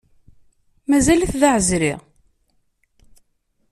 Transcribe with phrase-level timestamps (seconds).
[0.89, 1.93] Mazal-it d aɛezri.